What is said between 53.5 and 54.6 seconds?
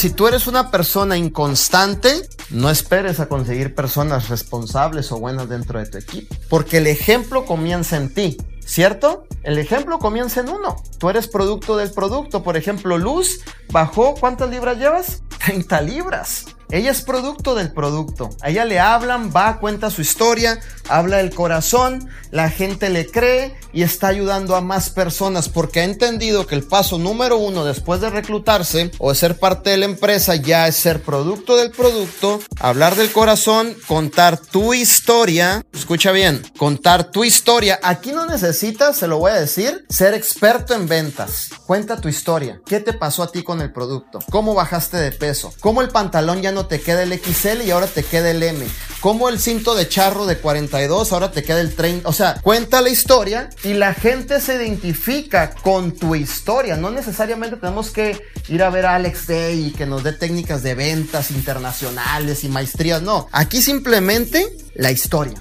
y la gente se